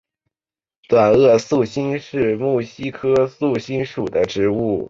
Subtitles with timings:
[0.89, 4.79] 短萼素馨是木犀科素馨属的植物。